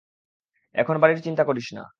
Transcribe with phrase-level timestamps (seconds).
[0.75, 1.83] এখন বাড়ির চিন্তা করিস না।